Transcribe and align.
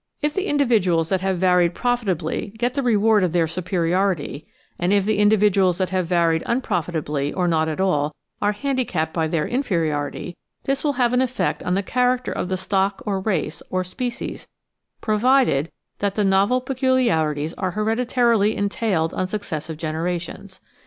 —If 0.23 0.33
the 0.33 0.47
individuals 0.47 1.09
that 1.09 1.21
have 1.21 1.37
varied 1.37 1.75
profit 1.75 2.09
ably 2.09 2.53
get 2.57 2.73
the 2.73 2.81
reward 2.81 3.23
of 3.23 3.33
their 3.33 3.45
superiority, 3.47 4.47
and 4.79 4.91
if 4.91 5.05
the 5.05 5.19
individuals 5.19 5.77
that 5.77 5.91
have 5.91 6.07
varied 6.07 6.41
unprofitably, 6.47 7.31
or 7.31 7.47
not 7.47 7.69
at 7.69 7.79
all, 7.79 8.15
are 8.41 8.51
handicapped 8.53 9.13
by 9.13 9.27
their 9.27 9.47
inferiority, 9.47 10.35
this 10.63 10.83
will 10.83 10.93
have 10.93 11.13
an 11.13 11.21
effect 11.21 11.61
on 11.61 11.75
the 11.75 11.83
character 11.83 12.31
of 12.31 12.49
the 12.49 12.57
stock, 12.57 13.03
or 13.05 13.19
race, 13.21 13.61
or 13.69 13.83
species, 13.83 14.47
provided 15.01 15.71
that 15.99 16.15
the 16.15 16.23
novel 16.23 16.61
peculiarities 16.61 17.53
are 17.53 17.73
hereditarily 17.77 18.57
entailed 18.57 19.13
on 19.13 19.27
successive 19.27 19.77
generations. 19.77 20.59